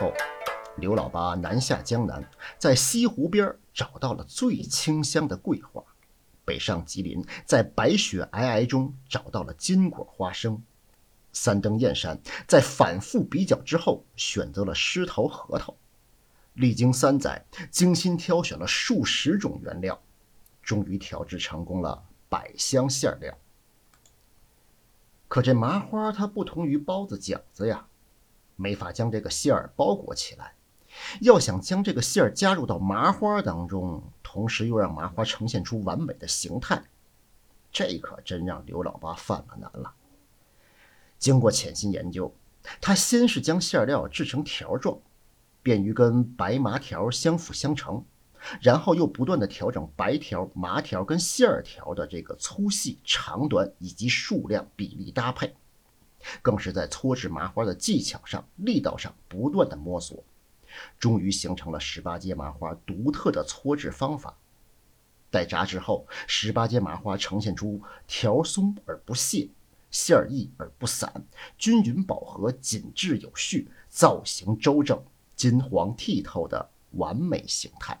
[0.00, 0.12] 后
[0.76, 2.24] 刘老八南下江南，
[2.56, 5.82] 在西湖边找到了最清香的桂花；
[6.44, 10.62] 北上吉林，在白雪皑皑中找到了金果花生；
[11.32, 15.74] 三登燕山，在反复比较之后，选择了狮头核桃。
[16.54, 20.00] 历经三载，精心挑选了数十种原料，
[20.62, 23.36] 终于调制成功了百香馅料。
[25.26, 27.86] 可这麻花它不同于包子、饺子呀。
[28.60, 30.52] 没法将这个馅儿包裹起来，
[31.20, 36.82] 要想将这个馅儿加入到麻花当中，同时又让麻花呈现出完美的形态，
[37.70, 39.94] 这可真让刘老八犯了难了。
[41.20, 42.34] 经过潜心研究，
[42.80, 44.98] 他先是将馅料制成条状，
[45.62, 48.04] 便于跟白麻条相辅相成，
[48.60, 55.54] 然后又不断的调整白条、麻条跟馅儿条的这个粗细、长短以及数量比例搭配。
[56.42, 60.22] 更是在搓制麻花的技巧上、力道上不断的摸索，
[60.98, 64.36] 终于形成了十八街麻花独特的搓制方法。
[65.30, 69.48] 待炸制后，十八街麻花呈现出条松而不泄、
[69.90, 71.12] 馅儿溢而不散、
[71.58, 75.02] 均匀饱和、紧致有序、造型周正、
[75.36, 78.00] 金黄剔透的完美形态。